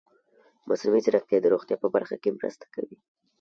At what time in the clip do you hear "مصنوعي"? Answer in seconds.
0.69-1.01